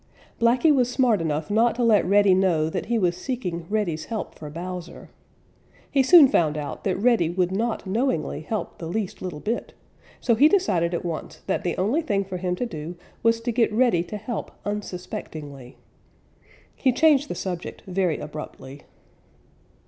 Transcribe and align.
Blacky 0.39 0.73
was 0.73 0.89
smart 0.89 1.21
enough 1.21 1.51
not 1.51 1.75
to 1.75 1.83
let 1.83 2.03
Reddy 2.07 2.33
know 2.33 2.71
that 2.71 2.87
he 2.87 2.97
was 2.97 3.15
seeking 3.15 3.67
Reddy's 3.69 4.05
help 4.05 4.33
for 4.33 4.49
Bowser. 4.49 5.11
He 5.91 6.01
soon 6.01 6.27
found 6.27 6.57
out 6.57 6.83
that 6.85 6.97
Reddy 6.97 7.29
would 7.29 7.51
not 7.51 7.85
knowingly 7.85 8.41
help 8.41 8.79
the 8.79 8.87
least 8.87 9.21
little 9.21 9.39
bit, 9.39 9.75
so 10.19 10.33
he 10.33 10.49
decided 10.49 10.95
at 10.95 11.05
once 11.05 11.41
that 11.45 11.63
the 11.63 11.77
only 11.77 12.01
thing 12.01 12.25
for 12.25 12.37
him 12.37 12.55
to 12.55 12.65
do 12.65 12.95
was 13.21 13.39
to 13.41 13.51
get 13.51 13.71
Reddy 13.71 14.01
to 14.05 14.17
help 14.17 14.49
unsuspectingly. 14.65 15.77
He 16.75 16.91
changed 16.91 17.27
the 17.29 17.35
subject 17.35 17.83
very 17.85 18.17
abruptly. 18.17 18.81